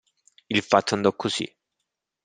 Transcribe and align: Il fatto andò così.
Il 0.49 0.63
fatto 0.63 0.95
andò 0.95 1.15
così. 1.15 1.45